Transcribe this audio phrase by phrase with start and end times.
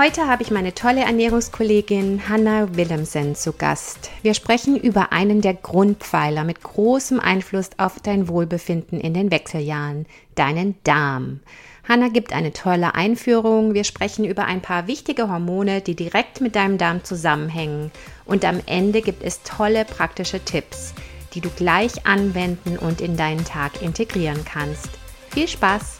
[0.00, 4.10] Heute habe ich meine tolle Ernährungskollegin Hanna Willemsen zu Gast.
[4.22, 10.06] Wir sprechen über einen der Grundpfeiler mit großem Einfluss auf dein Wohlbefinden in den Wechseljahren,
[10.36, 11.40] deinen Darm.
[11.86, 13.74] Hanna gibt eine tolle Einführung.
[13.74, 17.90] Wir sprechen über ein paar wichtige Hormone, die direkt mit deinem Darm zusammenhängen.
[18.24, 20.94] Und am Ende gibt es tolle praktische Tipps,
[21.34, 24.88] die du gleich anwenden und in deinen Tag integrieren kannst.
[25.28, 25.99] Viel Spaß!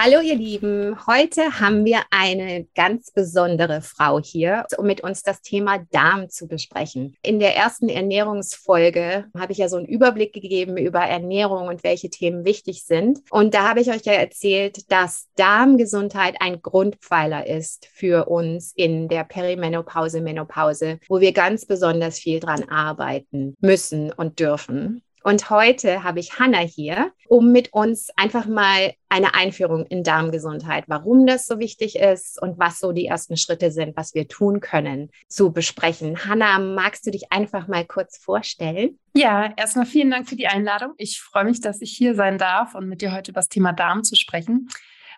[0.00, 5.42] Hallo ihr Lieben, heute haben wir eine ganz besondere Frau hier, um mit uns das
[5.42, 7.16] Thema Darm zu besprechen.
[7.20, 12.10] In der ersten Ernährungsfolge habe ich ja so einen Überblick gegeben über Ernährung und welche
[12.10, 13.22] Themen wichtig sind.
[13.30, 19.08] Und da habe ich euch ja erzählt, dass Darmgesundheit ein Grundpfeiler ist für uns in
[19.08, 25.02] der Perimenopause, Menopause, wo wir ganz besonders viel dran arbeiten müssen und dürfen.
[25.22, 30.84] Und heute habe ich Hanna hier, um mit uns einfach mal eine Einführung in Darmgesundheit,
[30.86, 34.60] warum das so wichtig ist und was so die ersten Schritte sind, was wir tun
[34.60, 36.24] können, zu besprechen.
[36.24, 38.98] Hanna, magst du dich einfach mal kurz vorstellen?
[39.14, 40.92] Ja, erstmal vielen Dank für die Einladung.
[40.96, 43.72] Ich freue mich, dass ich hier sein darf und mit dir heute über das Thema
[43.72, 44.68] Darm zu sprechen.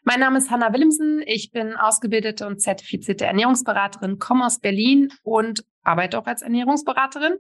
[0.03, 1.23] Mein Name ist Hanna Willemsen.
[1.27, 7.37] Ich bin ausgebildete und zertifizierte Ernährungsberaterin, komme aus Berlin und arbeite auch als Ernährungsberaterin.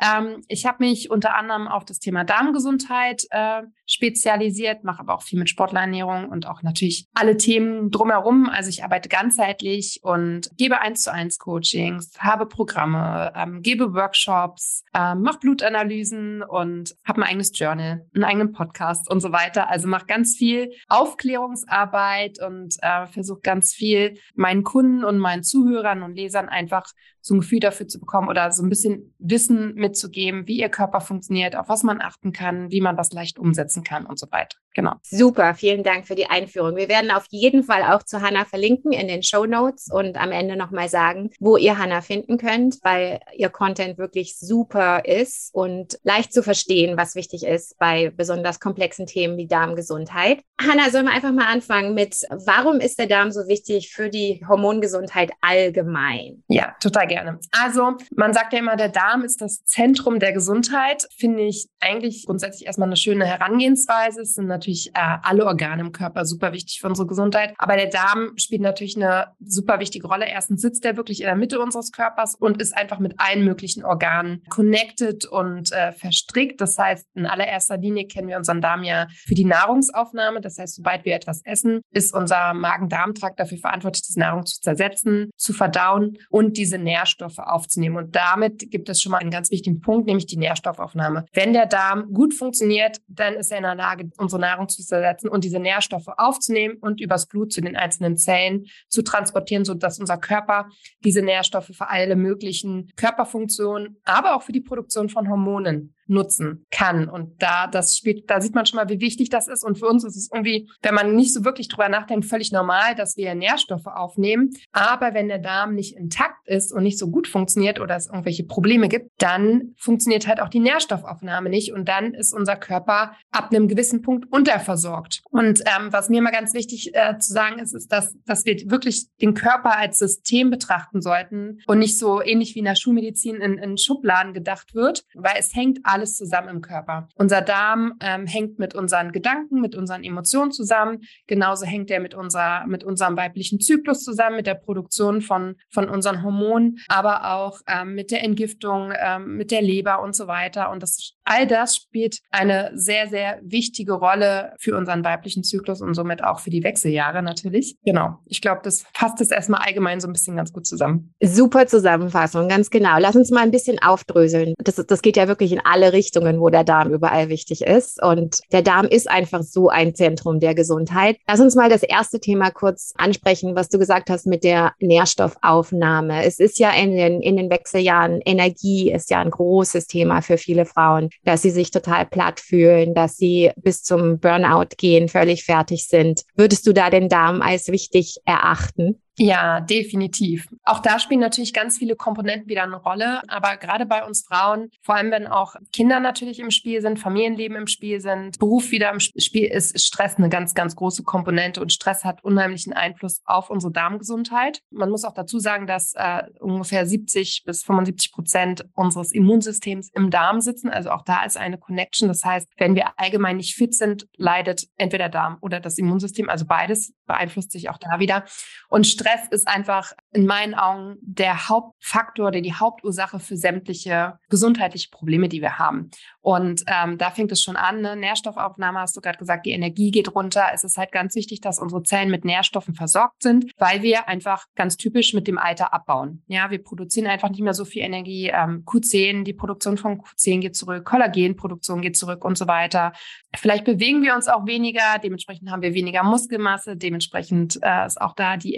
[0.00, 5.22] Ähm, ich habe mich unter anderem auf das Thema Darmgesundheit äh, spezialisiert, mache aber auch
[5.22, 8.48] viel mit Sportlerernährung und auch natürlich alle Themen drumherum.
[8.48, 14.84] Also ich arbeite ganzheitlich und gebe eins zu eins Coachings, habe Programme, ähm, gebe Workshops,
[14.94, 19.68] äh, mache Blutanalysen und habe ein eigenes Journal, einen eigenen Podcast und so weiter.
[19.68, 26.02] Also mache ganz viel Aufklärungsarbeit und äh, versuche ganz viel meinen Kunden und meinen Zuhörern
[26.02, 30.46] und Lesern einfach so ein Gefühl dafür zu bekommen oder so ein bisschen Wissen mitzugeben,
[30.46, 34.06] wie ihr Körper funktioniert, auf was man achten kann, wie man das leicht umsetzen kann
[34.06, 34.56] und so weiter.
[34.74, 34.92] Genau.
[35.02, 36.76] Super, vielen Dank für die Einführung.
[36.76, 40.30] Wir werden auf jeden Fall auch zu Hanna verlinken in den Show Notes und am
[40.30, 45.98] Ende nochmal sagen, wo ihr Hanna finden könnt, weil ihr Content wirklich super ist und
[46.04, 50.40] leicht zu verstehen, was wichtig ist bei besonders komplexen Themen wie Darmgesundheit.
[50.60, 54.44] Hanna, sollen wir einfach mal anfangen mit, warum ist der Darm so wichtig für die
[54.46, 56.44] Hormongesundheit allgemein?
[56.48, 57.40] Ja, total gerne.
[57.50, 61.08] Also, man sagt ja immer, der Darm ist das Zentrum der Gesundheit.
[61.16, 64.20] Finde ich eigentlich grundsätzlich erstmal eine schöne Herangehensweise.
[64.20, 67.54] Es sind natürlich äh, alle Organe im Körper super wichtig für unsere Gesundheit.
[67.58, 70.26] Aber der Darm spielt natürlich eine super wichtige Rolle.
[70.28, 73.84] Erstens sitzt er wirklich in der Mitte unseres Körpers und ist einfach mit allen möglichen
[73.84, 76.60] Organen connected und äh, verstrickt.
[76.60, 80.40] Das heißt, in allererster Linie kennen wir unseren Darm ja für die Nahrungsaufnahme.
[80.40, 85.30] Das heißt, sobald wir etwas essen, ist unser Magen-Darm-Trakt dafür verantwortlich, diese Nahrung zu zersetzen,
[85.36, 87.96] zu verdauen und diese Nährstoffe aufzunehmen.
[87.96, 91.24] Und damit gibt es schon mal einen ganz wichtigen Punkt, nämlich die Nährstoffaufnahme.
[91.32, 95.28] Wenn der Darm gut funktioniert, dann ist er in der Lage, unsere Nahrung zu zersetzen
[95.28, 100.18] und diese Nährstoffe aufzunehmen und übers Blut zu den einzelnen Zellen zu transportieren, sodass unser
[100.18, 100.68] Körper
[101.04, 107.08] diese Nährstoffe für alle möglichen Körperfunktionen, aber auch für die Produktion von Hormonen nutzen kann.
[107.08, 109.64] Und da, das spielt, da sieht man schon mal, wie wichtig das ist.
[109.64, 112.94] Und für uns ist es irgendwie, wenn man nicht so wirklich drüber nachdenkt, völlig normal,
[112.94, 114.50] dass wir Nährstoffe aufnehmen.
[114.72, 118.44] Aber wenn der Darm nicht intakt ist und nicht so gut funktioniert oder es irgendwelche
[118.44, 121.72] Probleme gibt, dann funktioniert halt auch die Nährstoffaufnahme nicht.
[121.72, 125.22] Und dann ist unser Körper ab einem gewissen Punkt unterversorgt.
[125.30, 128.56] Und ähm, was mir mal ganz wichtig äh, zu sagen ist, ist, dass, dass wir
[128.70, 133.36] wirklich den Körper als System betrachten sollten und nicht so ähnlich wie in der Schulmedizin
[133.36, 137.08] in, in Schubladen gedacht wird, weil es hängt alles alles zusammen im Körper.
[137.14, 141.00] Unser Darm ähm, hängt mit unseren Gedanken, mit unseren Emotionen zusammen.
[141.26, 145.90] Genauso hängt er mit, unserer, mit unserem weiblichen Zyklus zusammen, mit der Produktion von, von
[145.90, 150.70] unseren Hormonen, aber auch ähm, mit der Entgiftung, ähm, mit der Leber und so weiter.
[150.70, 155.92] Und das, all das spielt eine sehr, sehr wichtige Rolle für unseren weiblichen Zyklus und
[155.92, 157.76] somit auch für die Wechseljahre natürlich.
[157.84, 158.20] Genau.
[158.24, 161.12] Ich glaube, das fasst es erstmal allgemein so ein bisschen ganz gut zusammen.
[161.22, 162.98] Super Zusammenfassung, ganz genau.
[162.98, 164.54] Lass uns mal ein bisschen aufdröseln.
[164.56, 168.02] Das, das geht ja wirklich in alle Richtungen, wo der Darm überall wichtig ist.
[168.02, 171.16] Und der Darm ist einfach so ein Zentrum der Gesundheit.
[171.28, 176.24] Lass uns mal das erste Thema kurz ansprechen, was du gesagt hast mit der Nährstoffaufnahme.
[176.24, 180.38] Es ist ja in den, in den Wechseljahren, Energie ist ja ein großes Thema für
[180.38, 185.44] viele Frauen, dass sie sich total platt fühlen, dass sie bis zum Burnout gehen, völlig
[185.44, 186.22] fertig sind.
[186.36, 189.00] Würdest du da den Darm als wichtig erachten?
[189.22, 190.48] Ja, definitiv.
[190.64, 193.20] Auch da spielen natürlich ganz viele Komponenten wieder eine Rolle.
[193.28, 197.54] Aber gerade bei uns Frauen, vor allem wenn auch Kinder natürlich im Spiel sind, Familienleben
[197.54, 201.60] im Spiel sind, Beruf wieder im Spiel ist, ist Stress eine ganz, ganz große Komponente.
[201.60, 204.62] Und Stress hat unheimlichen Einfluss auf unsere Darmgesundheit.
[204.70, 210.10] Man muss auch dazu sagen, dass äh, ungefähr 70 bis 75 Prozent unseres Immunsystems im
[210.10, 210.70] Darm sitzen.
[210.70, 212.08] Also auch da ist eine Connection.
[212.08, 216.30] Das heißt, wenn wir allgemein nicht fit sind, leidet entweder Darm oder das Immunsystem.
[216.30, 218.24] Also beides beeinflusst sich auch da wieder.
[218.70, 224.18] Und Stress Stress ist einfach in meinen Augen der Hauptfaktor, der die Hauptursache für sämtliche
[224.28, 225.90] gesundheitliche Probleme, die wir haben.
[226.20, 227.80] Und ähm, da fängt es schon an.
[227.80, 227.96] Ne?
[227.96, 230.46] Nährstoffaufnahme hast du gerade gesagt, die Energie geht runter.
[230.52, 234.46] Es ist halt ganz wichtig, dass unsere Zellen mit Nährstoffen versorgt sind, weil wir einfach
[234.54, 236.22] ganz typisch mit dem Alter abbauen.
[236.26, 238.28] Ja, wir produzieren einfach nicht mehr so viel Energie.
[238.28, 242.92] Ähm, Q10, die Produktion von Q10 geht zurück, Kollagenproduktion geht zurück und so weiter.
[243.36, 248.14] Vielleicht bewegen wir uns auch weniger, dementsprechend haben wir weniger Muskelmasse, dementsprechend äh, ist auch
[248.14, 248.56] da die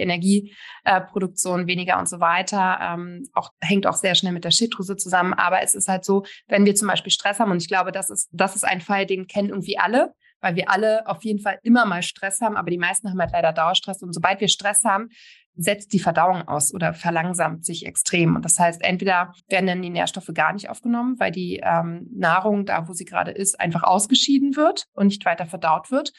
[0.85, 2.79] Energieproduktion äh, weniger und so weiter.
[2.81, 5.33] Ähm, auch, hängt auch sehr schnell mit der Schilddrüse zusammen.
[5.33, 8.09] Aber es ist halt so, wenn wir zum Beispiel Stress haben, und ich glaube, das
[8.09, 11.57] ist, das ist ein Fall, den kennen irgendwie alle, weil wir alle auf jeden Fall
[11.63, 14.03] immer mal Stress haben, aber die meisten haben halt leider Dauerstress.
[14.03, 15.09] Und sobald wir Stress haben,
[15.55, 18.35] setzt die Verdauung aus oder verlangsamt sich extrem.
[18.35, 22.65] Und das heißt, entweder werden dann die Nährstoffe gar nicht aufgenommen, weil die ähm, Nahrung
[22.65, 26.11] da, wo sie gerade ist, einfach ausgeschieden wird und nicht weiter verdaut wird.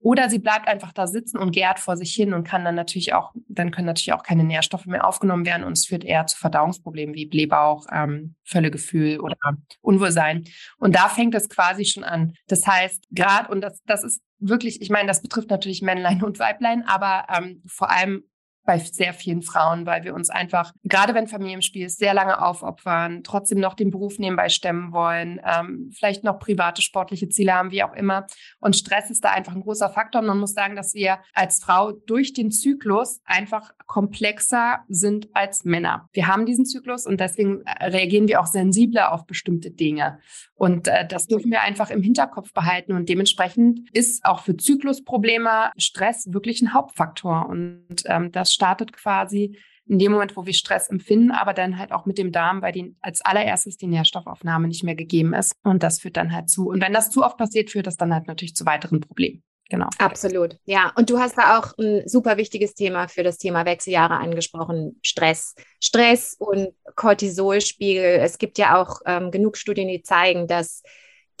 [0.00, 3.14] Oder sie bleibt einfach da sitzen und gärt vor sich hin und kann dann natürlich
[3.14, 6.38] auch, dann können natürlich auch keine Nährstoffe mehr aufgenommen werden und es führt eher zu
[6.38, 9.36] Verdauungsproblemen wie Blähbauch, ähm, Völlegefühl oder
[9.80, 10.44] Unwohlsein.
[10.78, 12.34] Und da fängt es quasi schon an.
[12.46, 16.38] Das heißt, gerade, und das, das ist wirklich, ich meine, das betrifft natürlich Männlein und
[16.38, 18.22] Weiblein, aber ähm, vor allem
[18.66, 22.14] bei sehr vielen Frauen, weil wir uns einfach, gerade wenn Familie im Spiel ist, sehr
[22.14, 27.54] lange aufopfern, trotzdem noch den Beruf nebenbei stemmen wollen, ähm, vielleicht noch private sportliche Ziele
[27.54, 28.26] haben, wie auch immer.
[28.60, 30.20] Und Stress ist da einfach ein großer Faktor.
[30.20, 35.64] Und man muss sagen, dass wir als Frau durch den Zyklus einfach komplexer sind als
[35.64, 36.08] Männer.
[36.12, 40.18] Wir haben diesen Zyklus und deswegen äh, reagieren wir auch sensibler auf bestimmte Dinge.
[40.54, 42.92] Und äh, das dürfen wir einfach im Hinterkopf behalten.
[42.92, 47.46] Und dementsprechend ist auch für Zyklusprobleme Stress wirklich ein Hauptfaktor.
[47.48, 49.56] Und ähm, das startet quasi
[49.88, 52.72] in dem Moment, wo wir Stress empfinden, aber dann halt auch mit dem Darm, weil
[52.72, 55.52] die, als allererstes die Nährstoffaufnahme nicht mehr gegeben ist.
[55.62, 56.68] Und das führt dann halt zu.
[56.68, 59.44] Und wenn das zu oft passiert, führt das dann halt natürlich zu weiteren Problemen.
[59.68, 59.88] Genau.
[59.98, 60.58] Absolut.
[60.64, 64.98] Ja, und du hast da auch ein super wichtiges Thema für das Thema Wechseljahre angesprochen,
[65.02, 65.54] Stress.
[65.80, 68.20] Stress und Cortisolspiegel.
[68.20, 70.82] Es gibt ja auch ähm, genug Studien, die zeigen, dass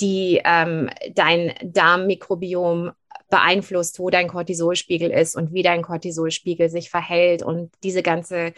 [0.00, 2.92] die ähm, dein Darmmikrobiom
[3.28, 7.42] beeinflusst, wo dein Cortisolspiegel ist und wie dein Cortisolspiegel sich verhält.
[7.42, 8.52] Und diese ganze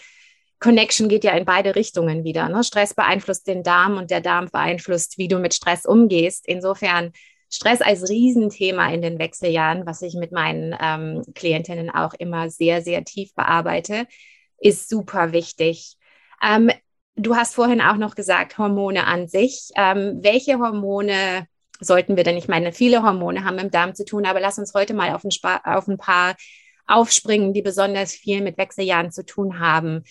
[0.61, 2.49] Connection geht ja in beide Richtungen wieder.
[2.49, 2.65] Ne?
[2.65, 6.47] Stress beeinflusst den Darm und der Darm beeinflusst, wie du mit Stress umgehst.
[6.47, 7.13] Insofern
[7.51, 12.83] Stress als Riesenthema in den Wechseljahren, was ich mit meinen ähm, Klientinnen auch immer sehr,
[12.83, 14.07] sehr tief bearbeite,
[14.59, 15.97] ist super wichtig.
[16.43, 16.71] Ähm,
[17.19, 19.71] du hast vorhin auch noch gesagt, Hormone an sich.
[19.77, 21.47] Ähm, welche Hormone
[21.81, 22.37] sollten wir denn?
[22.37, 25.25] Ich meine, viele Hormone haben dem Darm zu tun, aber lass uns heute mal auf
[25.25, 25.31] ein,
[25.65, 26.37] auf ein paar
[26.87, 30.05] aufspringen, die besonders viel mit Wechseljahren zu tun haben.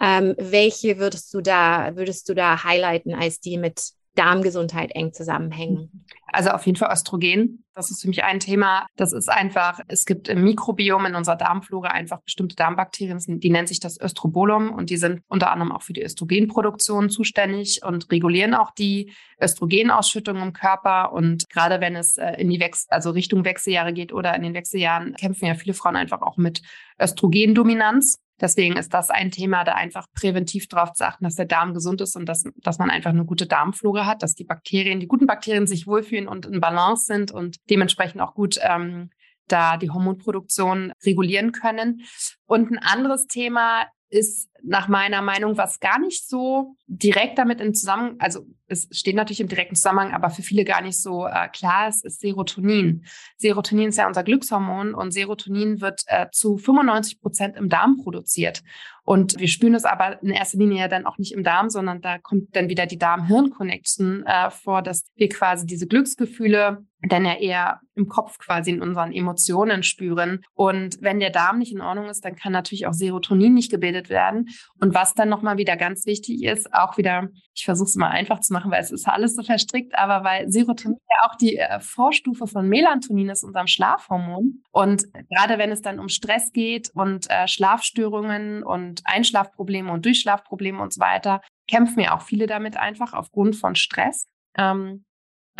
[0.00, 6.04] Ähm, welche würdest du da, würdest du da highlighten als die mit Darmgesundheit eng zusammenhängen?
[6.26, 7.64] Also auf jeden Fall Östrogen.
[7.74, 8.86] Das ist für mich ein Thema.
[8.96, 13.68] Das ist einfach, es gibt im Mikrobiom in unserer Darmflora einfach bestimmte Darmbakterien, die nennen
[13.68, 18.54] sich das Östrobolum und die sind unter anderem auch für die Östrogenproduktion zuständig und regulieren
[18.54, 21.12] auch die Östrogenausschüttung im Körper.
[21.12, 24.54] Und gerade wenn es äh, in die Wechsel, also Richtung Wechseljahre geht oder in den
[24.54, 26.62] Wechseljahren, kämpfen ja viele Frauen einfach auch mit
[27.00, 28.18] Östrogendominanz.
[28.40, 32.00] Deswegen ist das ein Thema, da einfach präventiv darauf zu achten, dass der Darm gesund
[32.00, 35.26] ist und dass, dass man einfach eine gute Darmflora hat, dass die Bakterien, die guten
[35.26, 39.10] Bakterien sich wohlfühlen und in Balance sind und dementsprechend auch gut ähm,
[39.48, 42.02] da die Hormonproduktion regulieren können.
[42.46, 47.74] Und ein anderes Thema ist nach meiner Meinung, was gar nicht so direkt damit in
[47.74, 51.48] Zusammenhang, also es steht natürlich im direkten Zusammenhang, aber für viele gar nicht so äh,
[51.48, 53.04] klar ist, ist Serotonin.
[53.36, 58.62] Serotonin ist ja unser Glückshormon und Serotonin wird äh, zu 95 Prozent im Darm produziert.
[59.04, 62.02] Und wir spüren es aber in erster Linie ja dann auch nicht im Darm, sondern
[62.02, 67.34] da kommt dann wieder die Darm-Hirn-Connection äh, vor, dass wir quasi diese Glücksgefühle dann ja
[67.34, 70.44] eher im Kopf quasi in unseren Emotionen spüren.
[70.52, 74.10] Und wenn der Darm nicht in Ordnung ist, dann kann natürlich auch Serotonin nicht gebildet
[74.10, 74.47] werden.
[74.80, 78.40] Und was dann nochmal wieder ganz wichtig ist, auch wieder, ich versuche es mal einfach
[78.40, 81.80] zu machen, weil es ist alles so verstrickt, aber weil Serotonin ja auch die äh,
[81.80, 84.62] Vorstufe von Melatonin ist, unserem Schlafhormon.
[84.72, 90.80] Und gerade wenn es dann um Stress geht und äh, Schlafstörungen und Einschlafprobleme und Durchschlafprobleme
[90.80, 94.26] und so weiter, kämpfen ja auch viele damit einfach aufgrund von Stress.
[94.56, 95.04] Ähm,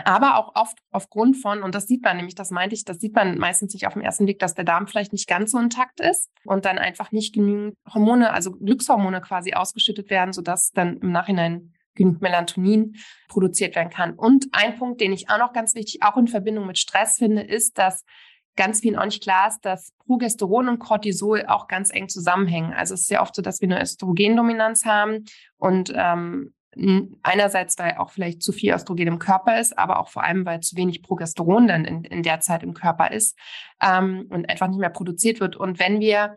[0.04, 3.14] aber auch oft aufgrund von, und das sieht man nämlich, das meinte ich, das sieht
[3.14, 6.00] man meistens nicht auf den ersten Blick, dass der Darm vielleicht nicht ganz so intakt
[6.00, 11.12] ist und dann einfach nicht genügend Hormone, also Glückshormone quasi ausgeschüttet werden, sodass dann im
[11.12, 12.96] Nachhinein genügend Melatonin
[13.28, 14.14] produziert werden kann.
[14.14, 17.42] Und ein Punkt, den ich auch noch ganz wichtig, auch in Verbindung mit Stress finde,
[17.42, 18.04] ist, dass
[18.56, 22.72] ganz vielen auch nicht klar ist, dass Progesteron und Cortisol auch ganz eng zusammenhängen.
[22.72, 25.24] Also es ist sehr oft so, dass wir eine Östrogendominanz haben
[25.58, 26.54] und ähm,
[27.22, 30.60] Einerseits, weil auch vielleicht zu viel Östrogen im Körper ist, aber auch vor allem, weil
[30.60, 33.38] zu wenig Progesteron dann in, in der Zeit im Körper ist
[33.82, 35.56] ähm, und einfach nicht mehr produziert wird.
[35.56, 36.36] Und wenn wir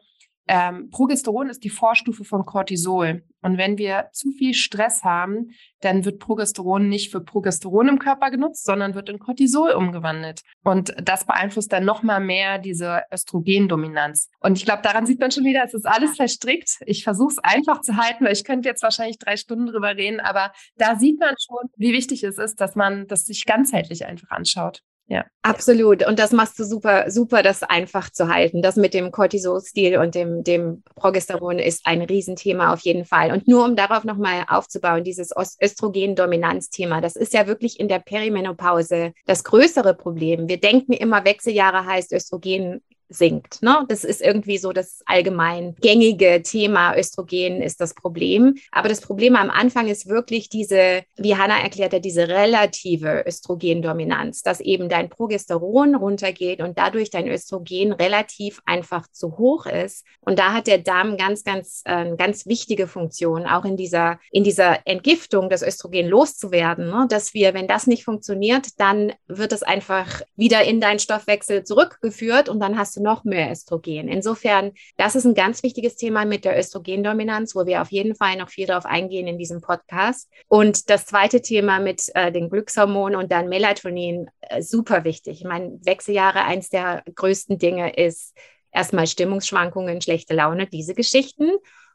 [0.54, 3.24] ähm, Progesteron ist die Vorstufe von Cortisol.
[3.42, 8.30] Und wenn wir zu viel Stress haben, dann wird Progesteron nicht für Progesteron im Körper
[8.32, 10.42] genutzt, sondern wird in Cortisol umgewandelt.
[10.66, 14.30] Und das beeinflusst dann nochmal mehr diese Östrogendominanz.
[14.42, 16.82] Und ich glaube, daran sieht man schon wieder, es ist alles verstrickt.
[16.86, 20.20] Ich versuche es einfach zu halten, weil ich könnte jetzt wahrscheinlich drei Stunden drüber reden,
[20.20, 24.32] aber da sieht man schon, wie wichtig es ist, dass man das sich ganzheitlich einfach
[24.32, 24.84] anschaut.
[25.12, 25.26] Ja.
[25.42, 26.08] Absolut.
[26.08, 28.62] Und das machst du super, super, das einfach zu halten.
[28.62, 33.34] Das mit dem Cortisol-Stil und dem, dem Progesteron ist ein Riesenthema auf jeden Fall.
[33.34, 39.12] Und nur um darauf nochmal aufzubauen, dieses Östrogen-Dominanz-Thema, das ist ja wirklich in der Perimenopause
[39.26, 40.48] das größere Problem.
[40.48, 43.62] Wir denken immer, Wechseljahre heißt Östrogen sinkt.
[43.62, 43.86] Ne?
[43.90, 46.98] Das ist irgendwie so das allgemein gängige Thema.
[46.98, 48.56] Östrogen ist das Problem.
[48.72, 54.62] Aber das Problem am Anfang ist wirklich diese, wie Hanna erklärte, diese relative Östrogendominanz, dass
[54.62, 60.06] eben dein Progesteron runtergeht und dadurch dein Östrogen relativ einfach zu hoch ist.
[60.22, 64.44] Und da hat der Darm ganz, ganz, äh, ganz wichtige Funktion, auch in dieser, in
[64.44, 67.06] dieser Entgiftung das Östrogen loszuwerden, ne?
[67.10, 72.48] dass wir, wenn das nicht funktioniert, dann wird es einfach wieder in deinen Stoffwechsel zurückgeführt
[72.48, 74.08] und dann hast du noch mehr Östrogen.
[74.08, 78.38] Insofern, das ist ein ganz wichtiges Thema mit der Östrogendominanz, wo wir auf jeden Fall
[78.38, 80.30] noch viel darauf eingehen in diesem Podcast.
[80.48, 85.42] Und das zweite Thema mit äh, den Glückshormonen und dann Melatonin, äh, super wichtig.
[85.42, 88.36] Ich meine, Wechseljahre, eins der größten Dinge ist
[88.72, 91.52] erstmal Stimmungsschwankungen, schlechte Laune, diese Geschichten.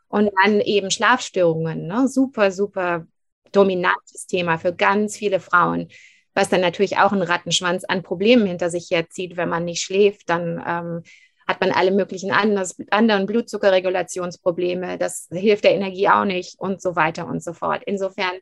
[0.09, 2.07] Und dann eben Schlafstörungen, ne?
[2.07, 3.07] super, super
[3.51, 5.89] dominantes Thema für ganz viele Frauen
[6.37, 9.39] was dann natürlich auch einen Rattenschwanz an Problemen hinter sich herzieht.
[9.39, 11.03] Wenn man nicht schläft, dann ähm,
[11.49, 14.99] hat man alle möglichen anders, anderen Blutzuckerregulationsprobleme.
[14.99, 17.83] Das hilft der Energie auch nicht und so weiter und so fort.
[17.87, 18.33] Insofern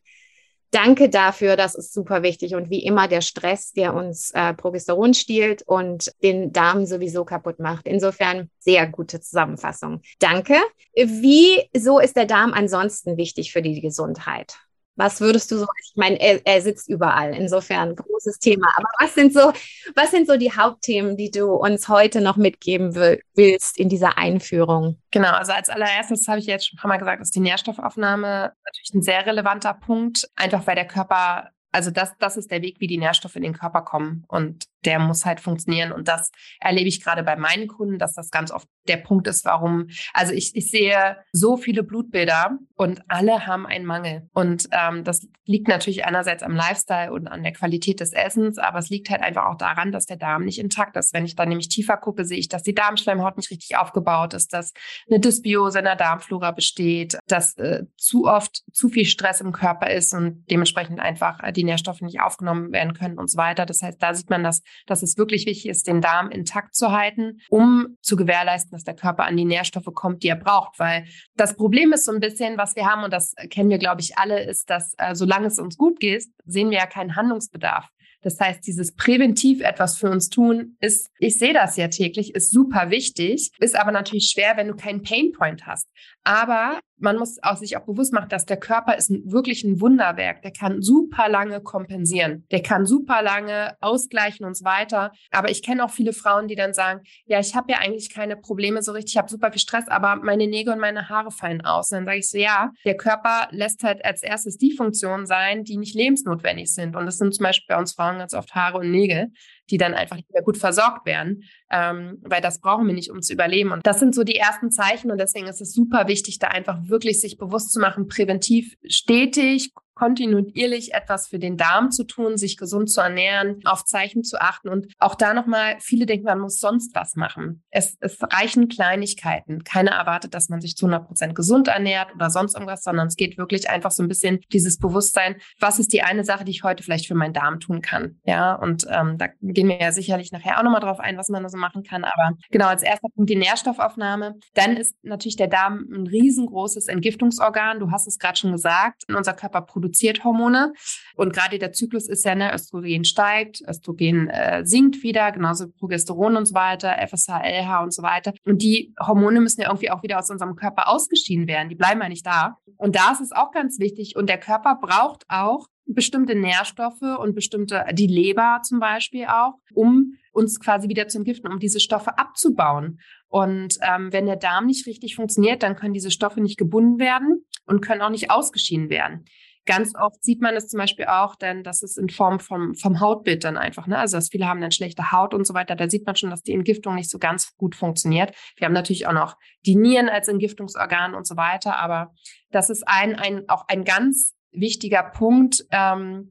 [0.72, 2.56] danke dafür, das ist super wichtig.
[2.56, 7.60] Und wie immer der Stress, der uns äh, Progesteron stiehlt und den Darm sowieso kaputt
[7.60, 7.86] macht.
[7.86, 10.00] Insofern sehr gute Zusammenfassung.
[10.18, 10.56] Danke.
[10.96, 14.56] Wieso ist der Darm ansonsten wichtig für die Gesundheit?
[14.96, 18.68] Was würdest du so, ich meine, er, er, sitzt überall, insofern großes Thema.
[18.76, 19.52] Aber was sind so,
[19.94, 24.18] was sind so die Hauptthemen, die du uns heute noch mitgeben will, willst in dieser
[24.18, 24.98] Einführung?
[25.10, 28.52] Genau, also als allererstes habe ich jetzt schon ein paar Mal gesagt, ist die Nährstoffaufnahme
[28.64, 32.76] natürlich ein sehr relevanter Punkt, einfach weil der Körper also das, das ist der Weg,
[32.78, 34.24] wie die Nährstoffe in den Körper kommen.
[34.28, 35.92] Und der muss halt funktionieren.
[35.92, 39.44] Und das erlebe ich gerade bei meinen Kunden, dass das ganz oft der Punkt ist,
[39.44, 44.28] warum, also ich, ich sehe so viele Blutbilder und alle haben einen Mangel.
[44.32, 48.78] Und ähm, das liegt natürlich einerseits am Lifestyle und an der Qualität des Essens, aber
[48.78, 51.14] es liegt halt einfach auch daran, dass der Darm nicht intakt ist.
[51.14, 54.52] Wenn ich dann nämlich tiefer gucke, sehe ich, dass die Darmschleimhaut nicht richtig aufgebaut ist,
[54.52, 54.72] dass
[55.08, 59.90] eine Dysbiose in der Darmflora besteht, dass äh, zu oft zu viel Stress im Körper
[59.90, 63.66] ist und dementsprechend einfach die Nährstoffe nicht aufgenommen werden können und so weiter.
[63.66, 66.92] Das heißt, da sieht man, dass, dass es wirklich wichtig ist, den Darm intakt zu
[66.92, 70.78] halten, um zu gewährleisten, dass der Körper an die Nährstoffe kommt, die er braucht.
[70.78, 74.00] Weil das Problem ist so ein bisschen, was wir haben, und das kennen wir, glaube
[74.00, 77.88] ich, alle, ist, dass äh, solange es uns gut geht, sehen wir ja keinen Handlungsbedarf.
[78.24, 82.50] Das heißt, dieses präventiv etwas für uns tun ist, ich sehe das ja täglich, ist
[82.50, 85.88] super wichtig, ist aber natürlich schwer, wenn du keinen Painpoint hast.
[86.24, 89.80] Aber man muss auch sich auch bewusst machen, dass der Körper ist ein, wirklich ein
[89.80, 90.40] Wunderwerk.
[90.42, 92.46] Der kann super lange kompensieren.
[92.50, 95.12] Der kann super lange ausgleichen und so weiter.
[95.30, 98.36] Aber ich kenne auch viele Frauen, die dann sagen, ja, ich habe ja eigentlich keine
[98.36, 101.60] Probleme so richtig, ich habe super viel Stress, aber meine Nägel und meine Haare fallen
[101.60, 101.92] aus.
[101.92, 105.64] Und dann sage ich so, ja, der Körper lässt halt als erstes die Funktionen sein,
[105.64, 106.96] die nicht lebensnotwendig sind.
[106.96, 109.30] Und das sind zum Beispiel bei uns Frauen ganz oft Haare und Nägel
[109.70, 113.22] die dann einfach nicht mehr gut versorgt werden, ähm, weil das brauchen wir nicht, um
[113.22, 113.72] zu überleben.
[113.72, 116.78] Und das sind so die ersten Zeichen und deswegen ist es super wichtig, da einfach
[116.88, 122.56] wirklich sich bewusst zu machen, präventiv stetig kontinuierlich etwas für den Darm zu tun, sich
[122.56, 126.60] gesund zu ernähren, auf Zeichen zu achten und auch da nochmal, viele denken, man muss
[126.60, 127.62] sonst was machen.
[127.70, 129.64] Es, es reichen Kleinigkeiten.
[129.64, 133.16] Keiner erwartet, dass man sich zu 100 Prozent gesund ernährt oder sonst irgendwas, sondern es
[133.16, 136.64] geht wirklich einfach so ein bisschen dieses Bewusstsein, was ist die eine Sache, die ich
[136.64, 138.20] heute vielleicht für meinen Darm tun kann.
[138.24, 141.42] Ja, und ähm, da gehen wir ja sicherlich nachher auch nochmal drauf ein, was man
[141.42, 142.04] da so machen kann.
[142.04, 144.34] Aber genau, als erster Punkt die Nährstoffaufnahme.
[144.54, 147.80] Dann ist natürlich der Darm ein riesengroßes Entgiftungsorgan.
[147.80, 149.04] Du hast es gerade schon gesagt.
[149.08, 149.83] Unser Körper produziert
[150.24, 150.72] Hormone.
[151.16, 156.36] Und gerade der Zyklus ist ja, ne, Östrogen steigt, Östrogen äh, sinkt wieder, genauso Progesteron
[156.36, 158.32] und so weiter, FSH, LH und so weiter.
[158.44, 161.68] Und die Hormone müssen ja irgendwie auch wieder aus unserem Körper ausgeschieden werden.
[161.68, 162.58] Die bleiben ja nicht da.
[162.76, 164.16] Und da ist es auch ganz wichtig.
[164.16, 170.14] Und der Körper braucht auch bestimmte Nährstoffe und bestimmte, die Leber zum Beispiel auch, um
[170.32, 173.00] uns quasi wieder zu entgiften, um diese Stoffe abzubauen.
[173.28, 177.44] Und ähm, wenn der Darm nicht richtig funktioniert, dann können diese Stoffe nicht gebunden werden
[177.66, 179.24] und können auch nicht ausgeschieden werden.
[179.66, 183.00] Ganz oft sieht man es zum Beispiel auch, denn das ist in Form vom, vom
[183.00, 183.98] Hautbild dann einfach, ne?
[183.98, 185.74] Also dass viele haben dann schlechte Haut und so weiter.
[185.74, 188.34] Da sieht man schon, dass die Entgiftung nicht so ganz gut funktioniert.
[188.56, 192.12] Wir haben natürlich auch noch die Nieren als Entgiftungsorgan und so weiter, aber
[192.50, 196.30] das ist ein, ein auch ein ganz wichtiger Punkt, ähm,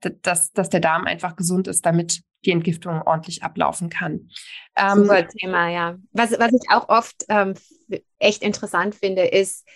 [0.00, 4.28] dass, dass der Darm einfach gesund ist, damit die Entgiftung ordentlich ablaufen kann.
[4.76, 5.96] Ähm, Super Thema, ja.
[6.12, 7.54] Was, was ich auch oft ähm,
[8.18, 9.66] echt interessant finde, ist,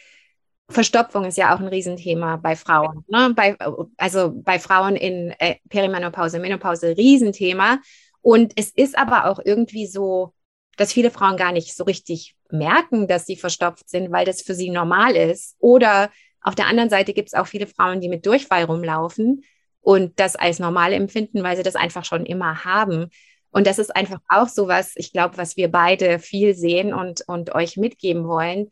[0.68, 3.04] Verstopfung ist ja auch ein Riesenthema bei Frauen.
[3.08, 3.32] Ne?
[3.34, 3.56] Bei,
[3.96, 7.78] also bei Frauen in äh, Perimenopause, Menopause, Riesenthema.
[8.20, 10.32] Und es ist aber auch irgendwie so,
[10.76, 14.54] dass viele Frauen gar nicht so richtig merken, dass sie verstopft sind, weil das für
[14.54, 15.56] sie normal ist.
[15.58, 16.10] Oder
[16.42, 19.42] auf der anderen Seite gibt es auch viele Frauen, die mit Durchfall rumlaufen
[19.80, 23.08] und das als normal empfinden, weil sie das einfach schon immer haben.
[23.50, 27.22] Und das ist einfach auch so was, ich glaube, was wir beide viel sehen und,
[27.26, 28.70] und euch mitgeben wollen.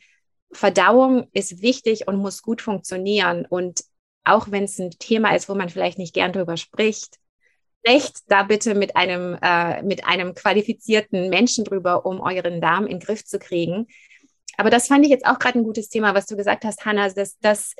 [0.52, 3.46] Verdauung ist wichtig und muss gut funktionieren.
[3.48, 3.84] Und
[4.24, 7.18] auch wenn es ein Thema ist, wo man vielleicht nicht gern drüber spricht,
[7.84, 12.98] sprecht da bitte mit einem, äh, mit einem qualifizierten Menschen drüber, um euren Darm in
[12.98, 13.86] den Griff zu kriegen.
[14.56, 17.10] Aber das fand ich jetzt auch gerade ein gutes Thema, was du gesagt hast, Hannah,
[17.10, 17.74] dass, dass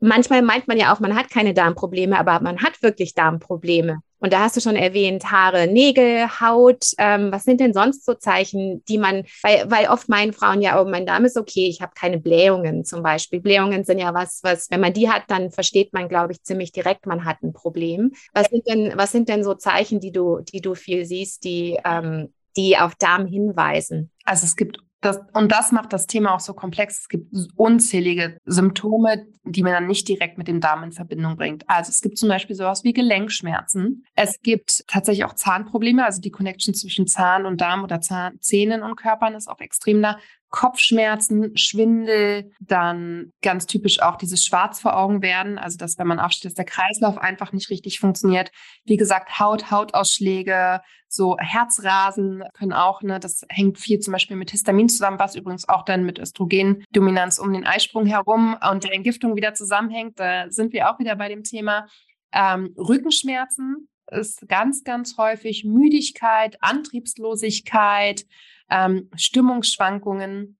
[0.00, 4.00] manchmal meint man ja auch, man hat keine Darmprobleme, aber man hat wirklich Darmprobleme.
[4.20, 6.86] Und da hast du schon erwähnt, Haare, Nägel, Haut.
[6.98, 10.80] Ähm, was sind denn sonst so Zeichen, die man, weil, weil oft meinen Frauen ja,
[10.80, 13.40] oh, mein Darm ist okay, ich habe keine Blähungen zum Beispiel.
[13.40, 16.72] Blähungen sind ja was, was, wenn man die hat, dann versteht man, glaube ich, ziemlich
[16.72, 18.12] direkt, man hat ein Problem.
[18.32, 21.78] Was sind denn, was sind denn so Zeichen, die du, die du viel siehst, die,
[21.84, 24.10] ähm, die auf Darm hinweisen?
[24.24, 27.02] Also es gibt das, und das macht das Thema auch so komplex.
[27.02, 31.64] Es gibt unzählige Symptome, die man dann nicht direkt mit dem Darm in Verbindung bringt.
[31.68, 34.04] Also es gibt zum Beispiel sowas wie Gelenkschmerzen.
[34.14, 38.82] Es gibt tatsächlich auch Zahnprobleme, also die Connection zwischen Zahn und Darm oder Zahn, Zähnen
[38.82, 40.18] und Körpern ist auch extrem da.
[40.50, 46.20] Kopfschmerzen, Schwindel, dann ganz typisch auch dieses Schwarz vor Augen werden, also dass wenn man
[46.20, 48.50] aufsteht, dass der Kreislauf einfach nicht richtig funktioniert.
[48.84, 54.50] Wie gesagt, Haut, Hautausschläge, so Herzrasen können auch, ne, das hängt viel zum Beispiel mit
[54.50, 59.36] Histamin zusammen, was übrigens auch dann mit Östrogendominanz um den Eisprung herum und der Entgiftung
[59.36, 60.18] wieder zusammenhängt.
[60.18, 61.86] Da sind wir auch wieder bei dem Thema.
[62.32, 68.24] Ähm, Rückenschmerzen ist ganz, ganz häufig Müdigkeit, Antriebslosigkeit,
[68.70, 70.57] ähm, Stimmungsschwankungen.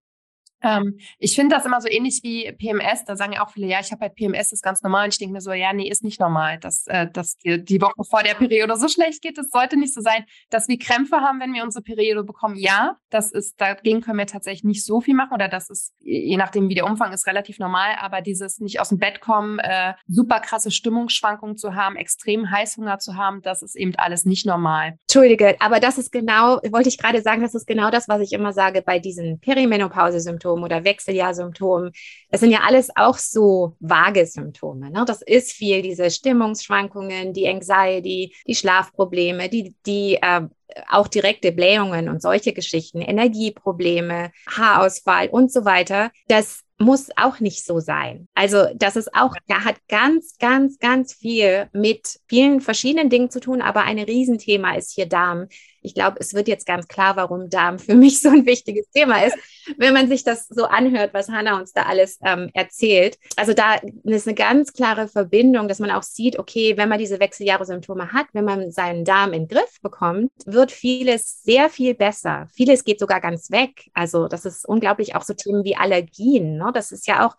[0.63, 3.05] Ähm, ich finde das immer so ähnlich wie PMS.
[3.05, 5.05] Da sagen ja auch viele, ja, ich habe halt PMS, ist ganz normal.
[5.05, 7.81] Und ich denke mir so, ja, nee, ist nicht normal, dass, äh, dass die, die
[7.81, 9.39] Woche vor der Periode so schlecht geht.
[9.39, 12.57] Es sollte nicht so sein, dass wir Krämpfe haben, wenn wir unsere Periode bekommen.
[12.57, 15.35] Ja, das ist, dagegen können wir tatsächlich nicht so viel machen.
[15.35, 17.97] Oder das ist, je nachdem, wie der Umfang ist, relativ normal.
[18.01, 22.99] Aber dieses nicht aus dem Bett kommen, äh, super krasse Stimmungsschwankungen zu haben, extrem Heißhunger
[22.99, 24.99] zu haben, das ist eben alles nicht normal.
[25.03, 28.33] Entschuldige, aber das ist genau, wollte ich gerade sagen, das ist genau das, was ich
[28.33, 30.48] immer sage bei diesen Perimenopause-Symptomen.
[30.49, 31.91] Symptom oder Wechseljahrsymptom.
[32.31, 34.91] Das sind ja alles auch so vage Symptome.
[34.91, 35.05] Ne?
[35.07, 40.43] Das ist viel, diese Stimmungsschwankungen, die Anxiety, die Schlafprobleme, die, die äh,
[40.91, 46.11] auch direkte Blähungen und solche Geschichten, Energieprobleme, Haarausfall und so weiter.
[46.29, 48.29] Das muss auch nicht so sein.
[48.35, 53.41] Also das ist auch, da hat ganz, ganz, ganz viel mit vielen verschiedenen Dingen zu
[53.41, 55.49] tun, aber ein Riesenthema ist hier Darm
[55.83, 59.25] ich glaube, es wird jetzt ganz klar, warum Darm für mich so ein wichtiges Thema
[59.25, 59.37] ist,
[59.77, 63.19] wenn man sich das so anhört, was Hanna uns da alles ähm, erzählt.
[63.37, 67.21] Also da ist eine ganz klare Verbindung, dass man auch sieht, okay, wenn man diese
[67.21, 72.49] Wechseljahre-Symptome hat, wenn man seinen Darm in den Griff bekommt, wird vieles sehr viel besser.
[72.55, 73.91] Vieles geht sogar ganz weg.
[73.95, 76.59] Also das ist unglaublich auch so Themen wie Allergien.
[76.59, 76.68] Ne?
[76.69, 76.73] Ne?
[76.73, 77.37] Das ist ja auch,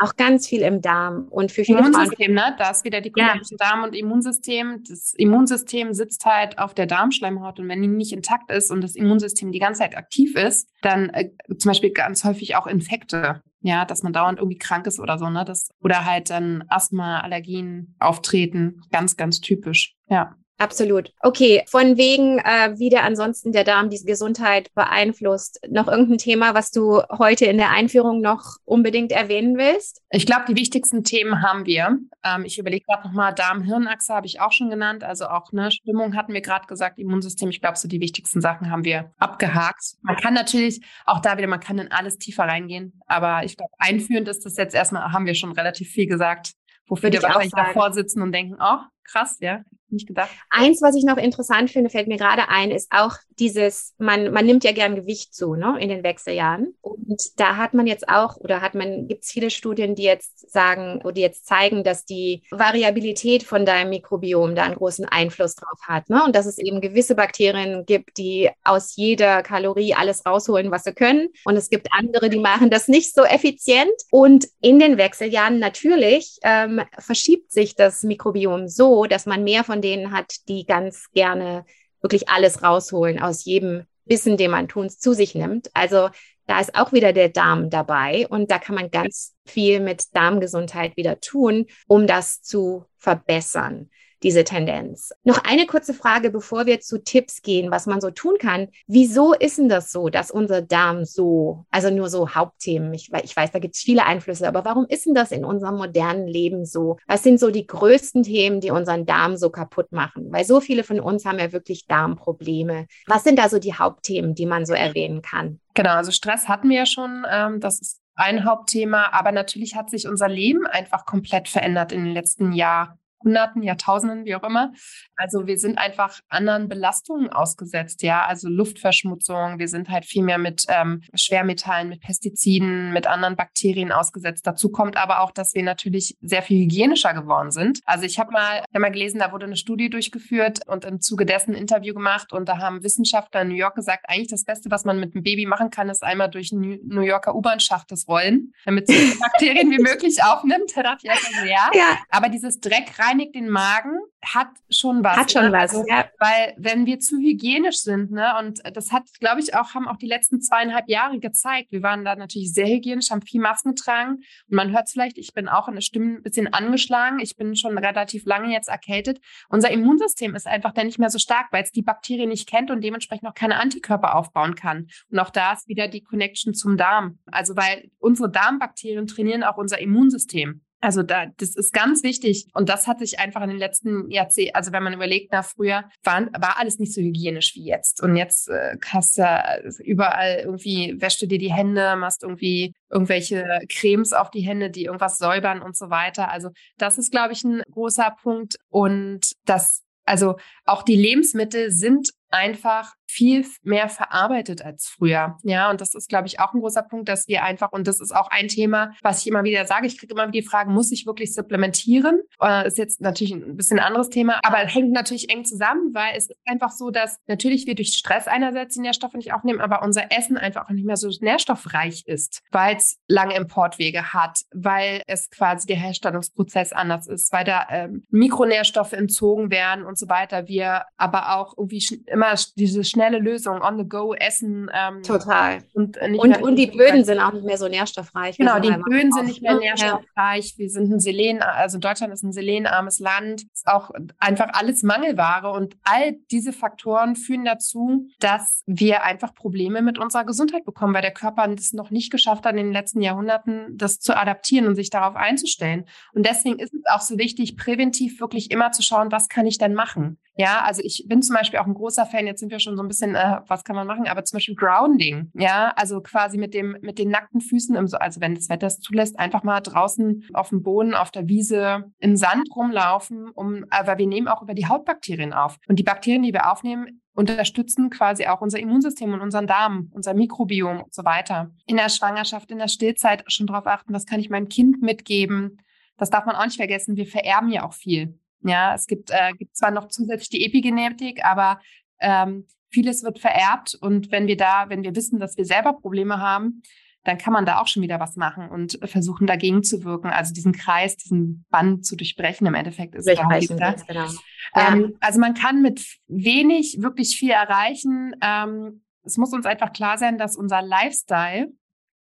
[0.00, 1.28] auch ganz viel im Darm.
[1.30, 2.56] Und für viele Immunsystem, Frauen, ne?
[2.58, 3.70] Da ist wieder die Connection ja.
[3.70, 4.82] Darm und Immunsystem.
[4.88, 8.96] Das Immunsystem sitzt halt auf der Darmschleimhaut und wenn die nicht intakt ist und das
[8.96, 13.42] Immunsystem die ganze Zeit aktiv ist, dann äh, zum Beispiel ganz häufig auch Infekte.
[13.62, 15.44] Ja, dass man dauernd irgendwie krank ist oder so, ne?
[15.44, 18.80] Das, oder halt dann Asthma, Allergien auftreten.
[18.90, 19.96] Ganz, ganz typisch.
[20.08, 20.34] Ja.
[20.60, 21.10] Absolut.
[21.20, 25.58] Okay, von wegen, äh, wie der ansonsten der Darm diese Gesundheit beeinflusst.
[25.70, 30.02] Noch irgendein Thema, was du heute in der Einführung noch unbedingt erwähnen willst?
[30.10, 31.96] Ich glaube, die wichtigsten Themen haben wir.
[32.22, 35.02] Ähm, ich überlege gerade nochmal, Darm-Hirnachse habe ich auch schon genannt.
[35.02, 37.48] Also auch ne, Stimmung hatten wir gerade gesagt, Immunsystem.
[37.48, 39.94] Ich glaube, so die wichtigsten Sachen haben wir abgehakt.
[40.02, 43.00] Man kann natürlich auch da wieder, man kann in alles tiefer reingehen.
[43.06, 46.52] Aber ich glaube, einführend ist das jetzt erstmal, haben wir schon relativ viel gesagt,
[46.86, 48.78] wofür wir wahrscheinlich davor sitzen und denken, oh,
[49.10, 50.30] krass, ja, nicht gedacht.
[50.50, 54.46] Eins, was ich noch interessant finde, fällt mir gerade ein, ist auch dieses, man, man
[54.46, 56.74] nimmt ja gern Gewicht zu, ne, in den Wechseljahren.
[56.80, 60.50] Und da hat man jetzt auch, oder hat man, gibt es viele Studien, die jetzt
[60.50, 65.54] sagen, oder die jetzt zeigen, dass die Variabilität von deinem Mikrobiom da einen großen Einfluss
[65.54, 66.08] drauf hat.
[66.10, 66.22] Ne?
[66.24, 70.92] Und dass es eben gewisse Bakterien gibt, die aus jeder Kalorie alles rausholen, was sie
[70.92, 71.28] können.
[71.44, 73.90] Und es gibt andere, die machen das nicht so effizient.
[74.10, 79.82] Und in den Wechseljahren natürlich ähm, verschiebt sich das Mikrobiom so, dass man mehr von
[79.82, 81.64] denen hat, die ganz gerne
[82.00, 85.70] wirklich alles rausholen aus jedem Bissen, den man tun, zu sich nimmt.
[85.74, 86.08] Also
[86.46, 90.96] da ist auch wieder der Darm dabei und da kann man ganz viel mit Darmgesundheit
[90.96, 93.90] wieder tun, um das zu verbessern
[94.22, 95.12] diese Tendenz.
[95.24, 98.68] Noch eine kurze Frage, bevor wir zu Tipps gehen, was man so tun kann.
[98.86, 103.36] Wieso ist denn das so, dass unser Darm so, also nur so Hauptthemen, ich, ich
[103.36, 106.64] weiß, da gibt es viele Einflüsse, aber warum ist denn das in unserem modernen Leben
[106.64, 106.98] so?
[107.06, 110.30] Was sind so die größten Themen, die unseren Darm so kaputt machen?
[110.30, 112.86] Weil so viele von uns haben ja wirklich Darmprobleme.
[113.06, 115.60] Was sind da so die Hauptthemen, die man so erwähnen kann?
[115.74, 117.24] Genau, also Stress hatten wir ja schon.
[117.30, 122.04] Ähm, das ist ein Hauptthema, aber natürlich hat sich unser Leben einfach komplett verändert in
[122.04, 122.99] den letzten Jahren.
[123.22, 124.72] Hunderten, Jahrtausenden, wie auch immer.
[125.16, 129.58] Also wir sind einfach anderen Belastungen ausgesetzt, ja, also Luftverschmutzung.
[129.58, 134.46] Wir sind halt viel mehr mit ähm, Schwermetallen, mit Pestiziden, mit anderen Bakterien ausgesetzt.
[134.46, 137.80] Dazu kommt aber auch, dass wir natürlich sehr viel hygienischer geworden sind.
[137.84, 141.26] Also ich habe mal, hab mal gelesen, da wurde eine Studie durchgeführt und im Zuge
[141.26, 144.70] dessen ein Interview gemacht und da haben Wissenschaftler in New York gesagt, eigentlich das Beste,
[144.70, 148.08] was man mit einem Baby machen kann, ist einmal durch einen New Yorker U-Bahn-Schacht das
[148.08, 150.72] Rollen, damit es so viele Bakterien wie möglich aufnimmt.
[150.74, 151.70] Da dachte ich erstmal, ja.
[151.74, 151.98] ja.
[152.10, 155.16] Aber dieses Dreck reinigt den Magen, hat schon was.
[155.16, 155.52] Hat schon ne?
[155.52, 156.06] was, also, ja.
[156.18, 159.96] Weil wenn wir zu hygienisch sind, ne, und das hat, glaube ich, auch, haben auch
[159.96, 161.72] die letzten zweieinhalb Jahre gezeigt.
[161.72, 164.16] Wir waren da natürlich sehr hygienisch, haben viel Masken getragen.
[164.48, 167.18] Und man hört es vielleicht, ich bin auch in der Stimme ein bisschen angeschlagen.
[167.20, 169.20] Ich bin schon relativ lange jetzt erkältet.
[169.48, 172.70] Unser Immunsystem ist einfach dann nicht mehr so stark, weil es die Bakterien nicht kennt
[172.70, 174.88] und dementsprechend auch keine Antikörper aufbauen kann.
[175.10, 177.18] Und auch da ist wieder die Connection zum Darm.
[177.26, 180.62] Also weil unsere Darmbakterien trainieren auch unser Immunsystem.
[180.80, 182.46] Also da, das ist ganz wichtig.
[182.54, 185.84] Und das hat sich einfach in den letzten Jahrzehnten, also wenn man überlegt, nach früher
[186.02, 188.02] war, war alles nicht so hygienisch wie jetzt.
[188.02, 193.60] Und jetzt äh, hast du überall irgendwie, wäschst du dir die Hände, machst irgendwie irgendwelche
[193.68, 196.30] Cremes auf die Hände, die irgendwas säubern und so weiter.
[196.30, 198.56] Also das ist, glaube ich, ein großer Punkt.
[198.68, 205.36] Und das, also auch die Lebensmittel sind einfach viel mehr verarbeitet als früher.
[205.42, 208.00] Ja, und das ist, glaube ich, auch ein großer Punkt, dass wir einfach, und das
[208.00, 210.70] ist auch ein Thema, was ich immer wieder sage, ich kriege immer wieder die Frage,
[210.70, 212.20] muss ich wirklich supplementieren?
[212.40, 216.30] Äh, ist jetzt natürlich ein bisschen anderes Thema, aber hängt natürlich eng zusammen, weil es
[216.30, 220.12] ist einfach so, dass natürlich wir durch Stress einerseits die Nährstoffe nicht aufnehmen, aber unser
[220.12, 225.30] Essen einfach auch nicht mehr so nährstoffreich ist, weil es lange Importwege hat, weil es
[225.30, 230.48] quasi der Herstellungsprozess anders ist, weil da ähm, Mikronährstoffe entzogen werden und so weiter.
[230.48, 234.70] Wir aber auch irgendwie immer diese schnelle Lösung, on the go essen.
[234.74, 235.62] Ähm, Total.
[235.72, 238.36] Und, äh, und, und die Böden sind auch nicht mehr so nährstoffreich.
[238.36, 240.54] Genau, die Böden sind nicht mehr nährstoffreich.
[240.58, 245.50] Wir sind ein Selen, also Deutschland ist ein selenarmes Land, ist auch einfach alles Mangelware
[245.50, 251.02] und all diese Faktoren führen dazu, dass wir einfach Probleme mit unserer Gesundheit bekommen, weil
[251.02, 254.74] der Körper es noch nicht geschafft hat, in den letzten Jahrhunderten das zu adaptieren und
[254.74, 255.86] sich darauf einzustellen.
[256.12, 259.56] Und deswegen ist es auch so wichtig, präventiv wirklich immer zu schauen, was kann ich
[259.56, 260.18] denn machen?
[260.40, 262.82] Ja, also ich bin zum Beispiel auch ein großer Fan, jetzt sind wir schon so
[262.82, 266.54] ein bisschen, äh, was kann man machen, aber zum Beispiel Grounding, ja, also quasi mit
[266.54, 270.24] dem, mit den nackten Füßen, im, also wenn das Wetter es zulässt, einfach mal draußen
[270.32, 274.54] auf dem Boden, auf der Wiese im Sand rumlaufen, um, aber wir nehmen auch über
[274.54, 275.58] die Hautbakterien auf.
[275.68, 280.14] Und die Bakterien, die wir aufnehmen, unterstützen quasi auch unser Immunsystem und unseren Darm, unser
[280.14, 281.50] Mikrobiom und so weiter.
[281.66, 285.58] In der Schwangerschaft, in der Stillzeit schon darauf achten, was kann ich meinem Kind mitgeben.
[285.98, 286.96] Das darf man auch nicht vergessen.
[286.96, 288.18] Wir vererben ja auch viel.
[288.42, 291.60] Ja, es gibt, äh, gibt zwar noch zusätzlich die Epigenetik, aber
[292.00, 293.76] ähm, vieles wird vererbt.
[293.80, 296.62] Und wenn wir da, wenn wir wissen, dass wir selber Probleme haben,
[297.04, 300.08] dann kann man da auch schon wieder was machen und versuchen dagegen zu wirken.
[300.08, 302.46] Also diesen Kreis, diesen Band zu durchbrechen.
[302.46, 304.06] Im Endeffekt ist durchbrechen, ganz genau.
[304.54, 308.14] Ähm, also man kann mit wenig wirklich viel erreichen.
[308.20, 311.50] Ähm, es muss uns einfach klar sein, dass unser Lifestyle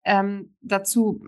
[0.04, 1.26] ähm, dazu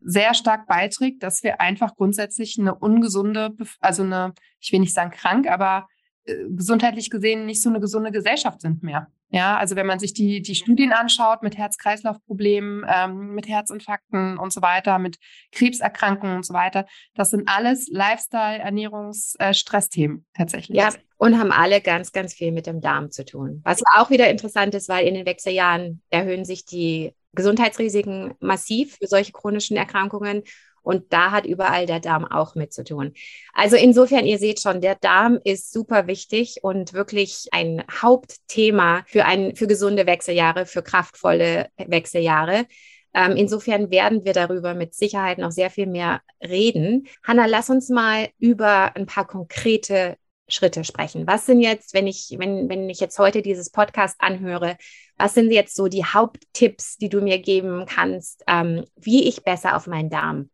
[0.00, 5.10] sehr stark beiträgt, dass wir einfach grundsätzlich eine ungesunde, also eine, ich will nicht sagen
[5.10, 5.86] krank, aber
[6.24, 9.08] äh, gesundheitlich gesehen nicht so eine gesunde Gesellschaft sind mehr.
[9.32, 14.52] Ja, also wenn man sich die, die Studien anschaut mit Herz-Kreislauf-Problemen, ähm, mit Herzinfarkten und
[14.52, 15.18] so weiter, mit
[15.52, 16.84] Krebserkrankungen und so weiter,
[17.14, 20.76] das sind alles Lifestyle, Ernährungs-, äh, Stressthemen tatsächlich.
[20.76, 23.60] Ja, und haben alle ganz, ganz viel mit dem Darm zu tun.
[23.62, 29.06] Was auch wieder interessant ist, weil in den Wechseljahren erhöhen sich die Gesundheitsrisiken massiv für
[29.06, 30.42] solche chronischen Erkrankungen.
[30.82, 33.12] Und da hat überall der Darm auch mit zu tun.
[33.52, 39.26] Also insofern, ihr seht schon, der Darm ist super wichtig und wirklich ein Hauptthema für,
[39.26, 42.66] ein, für gesunde Wechseljahre, für kraftvolle Wechseljahre.
[43.12, 47.08] Ähm, insofern werden wir darüber mit Sicherheit noch sehr viel mehr reden.
[47.24, 50.16] Hanna, lass uns mal über ein paar konkrete
[50.48, 51.26] Schritte sprechen.
[51.26, 54.76] Was sind jetzt, wenn ich, wenn, wenn ich jetzt heute dieses Podcast anhöre,
[55.20, 59.76] was sind jetzt so die Haupttipps, die du mir geben kannst, ähm, wie ich besser
[59.76, 60.50] auf meinen Darm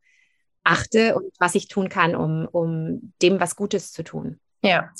[0.64, 4.40] achte und was ich tun kann, um, um dem was Gutes zu tun?
[4.62, 4.90] Ja,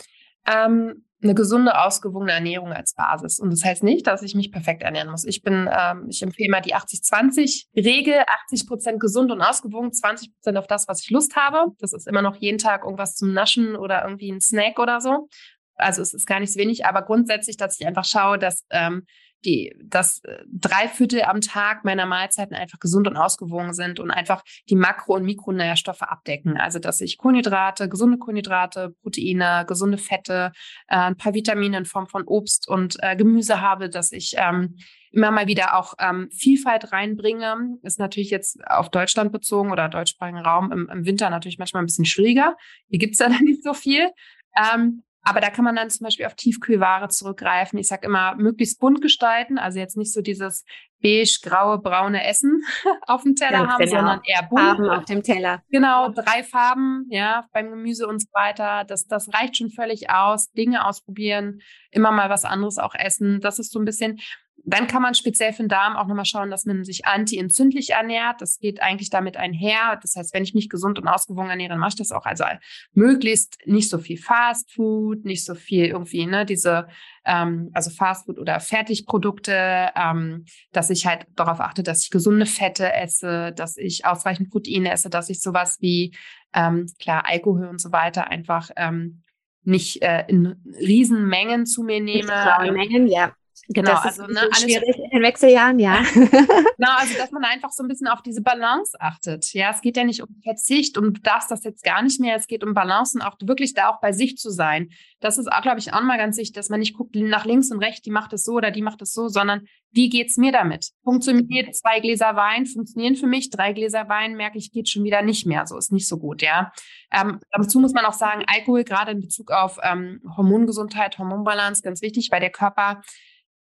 [0.47, 3.41] ähm, eine gesunde, ausgewogene Ernährung als Basis.
[3.41, 5.25] Und das heißt nicht, dass ich mich perfekt ernähren muss.
[5.25, 10.59] Ich bin, ähm, ich empfehle mal die 80-20-Regel, 80 Prozent gesund und ausgewogen, 20 Prozent
[10.59, 11.73] auf das, was ich Lust habe.
[11.79, 15.29] Das ist immer noch jeden Tag irgendwas zum Naschen oder irgendwie ein Snack oder so.
[15.75, 19.05] Also es ist gar nicht so wenig, aber grundsätzlich, dass ich einfach schaue, dass ähm,
[19.45, 24.11] die, dass äh, drei Viertel am Tag meiner Mahlzeiten einfach gesund und ausgewogen sind und
[24.11, 26.57] einfach die Makro- und Mikronährstoffe abdecken.
[26.57, 30.53] Also, dass ich Kohlenhydrate, gesunde Kohlenhydrate, Proteine, gesunde Fette,
[30.89, 34.77] äh, ein paar Vitamine in Form von Obst und äh, Gemüse habe, dass ich ähm,
[35.13, 37.79] immer mal wieder auch ähm, Vielfalt reinbringe.
[37.83, 41.87] Ist natürlich jetzt auf Deutschland bezogen oder deutschsprachigen Raum im, im Winter natürlich manchmal ein
[41.87, 42.57] bisschen schwieriger.
[42.89, 44.11] Hier gibt's ja dann nicht so viel.
[44.57, 47.81] Ähm, aber da kann man dann zum Beispiel auf Tiefkühlware zurückgreifen.
[47.81, 49.59] Ich sage immer, möglichst bunt gestalten.
[49.59, 50.65] Also jetzt nicht so dieses
[51.03, 52.63] beige, graue, braune Essen
[53.09, 53.97] auf dem Teller Ganz haben, genau.
[53.97, 54.61] sondern eher bunt.
[54.61, 55.63] Farben auf dem Teller.
[55.69, 58.85] Genau, drei Farben, ja, beim Gemüse und so weiter.
[58.85, 60.53] Das, das reicht schon völlig aus.
[60.53, 61.61] Dinge ausprobieren,
[61.91, 63.41] immer mal was anderes auch essen.
[63.41, 64.21] Das ist so ein bisschen,
[64.69, 68.43] dann kann man speziell für den Darm auch nochmal schauen, dass man sich anti-entzündlich ernährt.
[68.43, 69.97] Das geht eigentlich damit einher.
[70.03, 72.27] Das heißt, wenn ich mich gesund und ausgewogen ernähre, dann mache ich das auch.
[72.27, 72.45] Also
[72.93, 76.89] möglichst nicht so viel Fast Food, nicht so viel irgendwie, ne, diese,
[77.25, 82.47] ähm, also Fast Food oder Fertigprodukte, ähm, dass ich halt darauf achte, dass ich gesunde
[82.47, 86.13] Fette esse, dass ich ausreichend Proteine esse, dass ich sowas wie,
[86.55, 89.23] ähm, klar, Alkohol und so weiter einfach ähm,
[89.63, 92.33] nicht äh, in Riesenmengen zu mir nehme.
[92.67, 93.33] In Mengen, ja.
[93.69, 96.03] Genau, das also ne, alles schwierig in den Wechseljahren, ja.
[96.15, 99.53] genau, also dass man einfach so ein bisschen auf diese Balance achtet.
[99.55, 102.37] Ja, es geht ja nicht um Verzicht und du darfst das jetzt gar nicht mehr.
[102.37, 104.91] Es geht um Balance und auch wirklich da auch bei sich zu sein.
[105.21, 107.71] Das ist auch, glaube ich, auch mal ganz wichtig, dass man nicht guckt nach links
[107.71, 109.67] und rechts, die macht es so oder die macht es so, sondern
[109.97, 110.91] wie geht's mir damit?
[111.03, 115.23] Funktioniert zwei Gläser Wein, funktionieren für mich, drei Gläser Wein, merke ich, geht schon wieder
[115.23, 115.67] nicht mehr.
[115.67, 116.71] So ist nicht so gut, ja.
[117.11, 122.03] Ähm, dazu muss man auch sagen, Alkohol, gerade in Bezug auf ähm, Hormongesundheit, Hormonbalance, ganz
[122.03, 123.01] wichtig, weil der Körper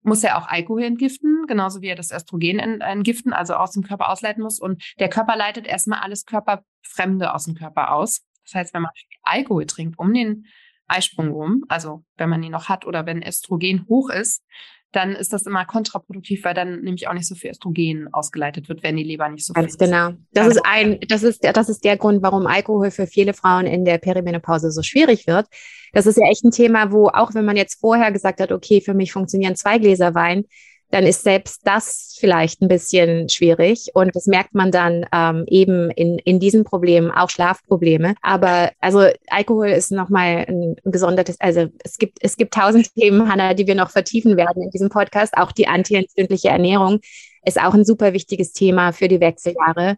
[0.03, 4.11] muss er auch Alkohol entgiften, genauso wie er das Östrogen entgiften, also aus dem Körper
[4.11, 4.61] ausleiten muss.
[4.61, 8.23] Und der Körper leitet erstmal alles Körperfremde aus dem Körper aus.
[8.45, 10.47] Das heißt, wenn man Alkohol trinkt um den
[10.87, 14.43] Eisprung rum, also wenn man ihn noch hat oder wenn Östrogen hoch ist,
[14.93, 18.83] dann ist das immer kontraproduktiv, weil dann nämlich auch nicht so viel Östrogen ausgeleitet wird,
[18.83, 20.13] wenn die Leber nicht so Ganz viel genau.
[20.33, 23.67] Das also, ist ein, das ist, das ist der Grund, warum Alkohol für viele Frauen
[23.67, 25.47] in der Perimenopause so schwierig wird.
[25.93, 28.81] Das ist ja echt ein Thema, wo auch wenn man jetzt vorher gesagt hat, okay,
[28.81, 30.45] für mich funktionieren zwei Gläser Wein,
[30.91, 33.91] dann ist selbst das vielleicht ein bisschen schwierig.
[33.95, 38.15] Und das merkt man dann ähm, eben in, in diesen Problemen, auch Schlafprobleme.
[38.23, 43.55] Aber also Alkohol ist nochmal ein, gesondertes, also es gibt, es gibt tausend Themen, Hanna,
[43.55, 45.37] die wir noch vertiefen werden in diesem Podcast.
[45.37, 47.01] Auch die antientzündliche Ernährung
[47.45, 49.97] ist auch ein super wichtiges Thema für die Wechseljahre.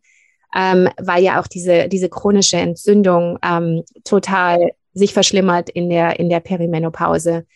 [0.53, 6.29] Ähm, weil ja auch diese, diese chronische Entzündung ähm, total sich verschlimmert in der, in
[6.29, 7.47] der Perimenopause.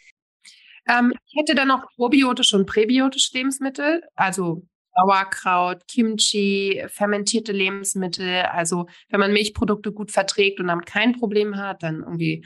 [0.89, 4.63] Ähm, ich hätte dann noch probiotische und präbiotische Lebensmittel, also
[4.97, 8.43] Sauerkraut, Kimchi, fermentierte Lebensmittel.
[8.43, 12.45] Also wenn man Milchprodukte gut verträgt und damit kein Problem hat, dann irgendwie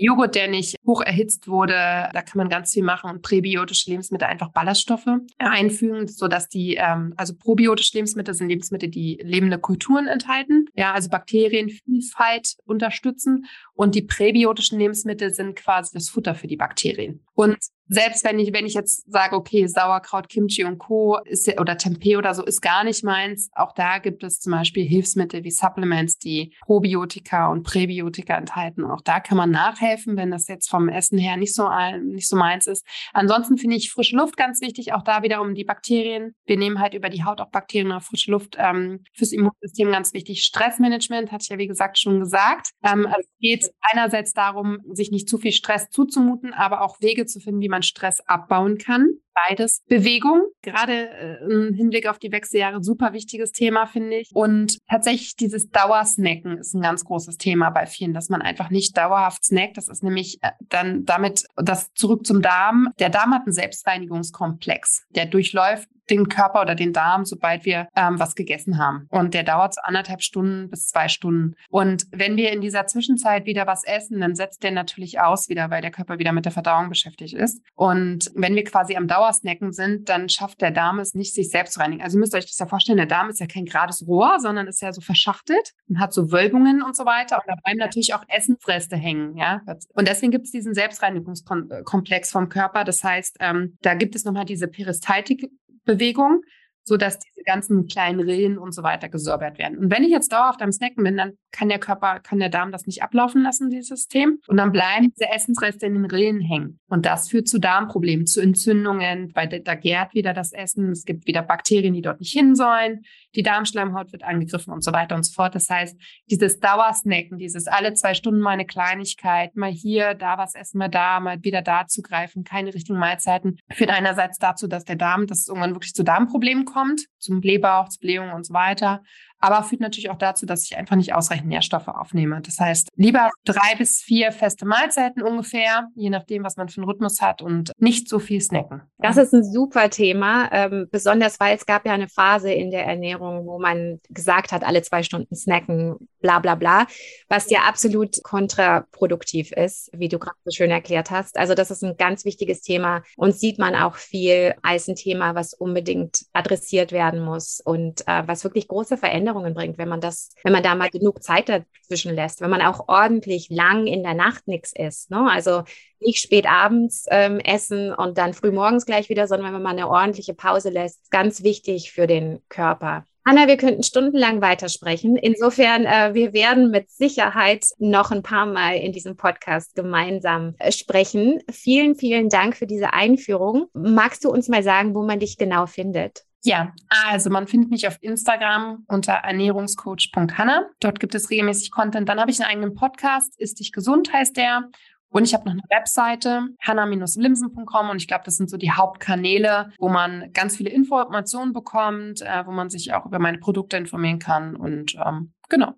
[0.00, 4.28] Joghurt, der nicht hoch erhitzt wurde, da kann man ganz viel machen und präbiotische Lebensmittel
[4.28, 5.06] einfach Ballaststoffe
[5.38, 11.08] einfügen, sodass die, ähm, also probiotische Lebensmittel sind Lebensmittel, die lebende Kulturen enthalten, ja, also
[11.10, 13.46] Bakterienvielfalt unterstützen
[13.78, 17.20] Und die präbiotischen Lebensmittel sind quasi das Futter für die Bakterien.
[17.34, 17.58] Und
[17.90, 21.18] selbst wenn ich, wenn ich jetzt sage, okay, Sauerkraut, Kimchi und Co.
[21.24, 23.50] ist oder Tempeh oder so ist gar nicht meins.
[23.54, 28.84] Auch da gibt es zum Beispiel Hilfsmittel wie Supplements, die Probiotika und Präbiotika enthalten.
[28.84, 31.70] auch da kann man nachhelfen, wenn das jetzt vom Essen her nicht so,
[32.02, 32.84] nicht so meins ist.
[33.14, 34.92] Ansonsten finde ich frische Luft ganz wichtig.
[34.92, 36.34] Auch da wieder um die Bakterien.
[36.44, 38.56] Wir nehmen halt über die Haut auch Bakterien auf frische Luft.
[38.58, 40.42] Ähm, fürs Immunsystem ganz wichtig.
[40.42, 42.72] Stressmanagement hatte ich ja, wie gesagt, schon gesagt.
[42.82, 47.26] Ähm, also es geht einerseits darum, sich nicht zu viel Stress zuzumuten, aber auch Wege
[47.26, 49.18] zu finden, wie man Stress abbauen kann.
[49.46, 49.82] Beides.
[49.88, 54.30] Bewegung, gerade äh, im Hinblick auf die Wechseljahre, super wichtiges Thema, finde ich.
[54.34, 58.96] Und tatsächlich dieses Dauersnacken ist ein ganz großes Thema bei vielen, dass man einfach nicht
[58.96, 59.76] dauerhaft snackt.
[59.76, 62.88] Das ist nämlich äh, dann damit, das zurück zum Darm.
[62.98, 65.06] Der Darm hat einen Selbstreinigungskomplex.
[65.10, 69.06] Der durchläuft den Körper oder den Darm, sobald wir ähm, was gegessen haben.
[69.10, 71.54] Und der dauert so anderthalb Stunden bis zwei Stunden.
[71.70, 75.70] Und wenn wir in dieser Zwischenzeit wieder was essen, dann setzt der natürlich aus wieder,
[75.70, 77.62] weil der Körper wieder mit der Verdauung beschäftigt ist.
[77.74, 81.74] Und wenn wir quasi am Dauersnacken sind, dann schafft der Darm es nicht, sich selbst
[81.74, 82.02] zu reinigen.
[82.02, 84.66] Also ihr müsst euch das ja vorstellen, der Darm ist ja kein gerades Rohr, sondern
[84.66, 87.36] ist ja so verschachtelt und hat so Wölbungen und so weiter.
[87.36, 89.36] Und da bleiben natürlich auch Essensreste hängen.
[89.36, 89.60] Ja?
[89.94, 92.84] Und deswegen gibt es diesen Selbstreinigungskomplex vom Körper.
[92.84, 95.50] Das heißt, ähm, da gibt es nochmal diese Peristaltik
[95.84, 96.42] Bewegung,
[96.84, 99.78] sodass diese ganzen kleinen Rillen und so weiter gesäubert werden.
[99.78, 102.72] Und wenn ich jetzt dauerhaft am Snacken bin, dann kann der Körper, kann der Darm
[102.72, 104.40] das nicht ablaufen lassen, dieses System.
[104.46, 106.78] Und dann bleiben diese Essensreste in den Rillen hängen.
[106.88, 110.90] Und das führt zu Darmproblemen, zu Entzündungen, weil da gärt wieder das Essen.
[110.90, 113.02] Es gibt wieder Bakterien, die dort nicht hin sollen.
[113.34, 115.54] Die Darmschleimhaut wird angegriffen und so weiter und so fort.
[115.54, 115.96] Das heißt,
[116.30, 120.88] dieses Dauersnacken, dieses alle zwei Stunden mal eine Kleinigkeit, mal hier, da was essen wir
[120.88, 125.40] da, mal wieder da zugreifen, keine richtigen Mahlzeiten, führt einerseits dazu, dass der Darm, dass
[125.40, 129.02] es irgendwann wirklich zu Darmproblemen kommt, zum Blähbauch, zu Blähungen und so weiter
[129.40, 132.40] aber führt natürlich auch dazu, dass ich einfach nicht ausreichend Nährstoffe aufnehme.
[132.40, 136.90] Das heißt, lieber drei bis vier feste Mahlzeiten ungefähr, je nachdem, was man für einen
[136.90, 138.82] Rhythmus hat und nicht so viel snacken.
[138.98, 142.84] Das ist ein super Thema, ähm, besonders weil es gab ja eine Phase in der
[142.84, 146.86] Ernährung, wo man gesagt hat, alle zwei Stunden snacken, bla bla bla,
[147.28, 151.38] was ja absolut kontraproduktiv ist, wie du gerade so schön erklärt hast.
[151.38, 155.34] Also das ist ein ganz wichtiges Thema und sieht man auch viel als ein Thema,
[155.34, 160.00] was unbedingt adressiert werden muss und äh, was wirklich große Veränderungen Veränderungen bringt, wenn man
[160.00, 164.02] das, wenn man da mal genug Zeit dazwischen lässt, wenn man auch ordentlich lang in
[164.02, 165.10] der Nacht nichts isst.
[165.10, 165.28] Ne?
[165.30, 165.62] Also
[166.00, 169.88] nicht spät abends ähm, essen und dann früh morgens gleich wieder, sondern wenn man eine
[169.88, 173.04] ordentliche Pause lässt, ganz wichtig für den Körper.
[173.24, 175.16] Anna, wir könnten stundenlang weitersprechen.
[175.16, 180.72] Insofern, äh, wir werden mit Sicherheit noch ein paar Mal in diesem Podcast gemeinsam äh,
[180.72, 181.42] sprechen.
[181.50, 183.66] Vielen, vielen Dank für diese Einführung.
[183.74, 186.24] Magst du uns mal sagen, wo man dich genau findet?
[186.44, 190.68] Ja, also man findet mich auf Instagram unter ernährungscoach.hanna.
[190.80, 192.08] Dort gibt es regelmäßig Content.
[192.08, 194.70] Dann habe ich einen eigenen Podcast, Ist dich gesund heißt der.
[195.10, 199.72] Und ich habe noch eine Webseite, hanna-limsen.com und ich glaube, das sind so die Hauptkanäle,
[199.78, 204.18] wo man ganz viele Informationen bekommt, äh, wo man sich auch über meine Produkte informieren
[204.18, 205.72] kann und ähm, genau.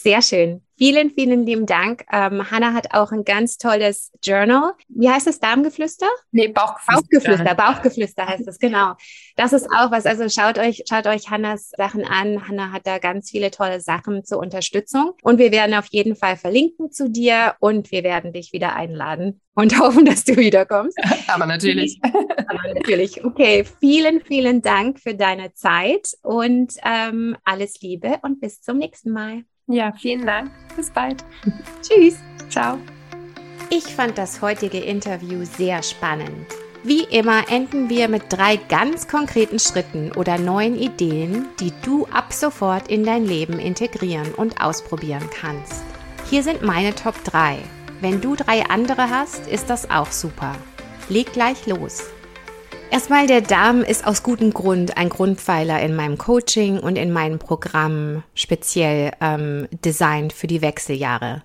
[0.00, 0.62] Sehr schön.
[0.76, 2.04] Vielen, vielen lieben Dank.
[2.12, 4.74] Ähm, Hanna hat auch ein ganz tolles Journal.
[4.86, 5.40] Wie heißt es?
[5.40, 6.06] Darmgeflüster?
[6.30, 7.02] Nee, Bauchgeflüster.
[7.02, 8.94] Bauchgeflüster, Bauchgeflüster heißt es, genau.
[9.34, 10.06] Das ist auch was.
[10.06, 12.46] Also schaut euch, schaut euch Hannas Sachen an.
[12.46, 15.14] Hanna hat da ganz viele tolle Sachen zur Unterstützung.
[15.22, 19.40] Und wir werden auf jeden Fall verlinken zu dir und wir werden dich wieder einladen
[19.54, 20.96] und hoffen, dass du wiederkommst.
[21.26, 21.98] Aber natürlich.
[22.04, 23.24] Aber natürlich.
[23.24, 29.10] Okay, vielen, vielen Dank für deine Zeit und ähm, alles Liebe und bis zum nächsten
[29.10, 29.42] Mal.
[29.68, 30.50] Ja, vielen Dank.
[30.76, 31.24] Bis bald.
[31.82, 32.18] Tschüss.
[32.48, 32.78] Ciao.
[33.70, 36.46] Ich fand das heutige Interview sehr spannend.
[36.84, 42.32] Wie immer enden wir mit drei ganz konkreten Schritten oder neuen Ideen, die du ab
[42.32, 45.84] sofort in dein Leben integrieren und ausprobieren kannst.
[46.30, 47.58] Hier sind meine Top 3.
[48.00, 50.54] Wenn du drei andere hast, ist das auch super.
[51.08, 52.04] Leg gleich los.
[52.90, 57.38] Erstmal, der Darm ist aus gutem Grund ein Grundpfeiler in meinem Coaching und in meinem
[57.38, 61.42] Programm speziell ähm, designt für die Wechseljahre.